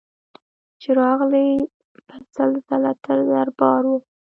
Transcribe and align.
چي 0.81 0.89
راغلې 1.01 1.47
به 2.05 2.15
سل 2.35 2.51
ځله 2.67 2.91
تر 3.03 3.17
دربار 3.31 3.83
وه 3.89 3.99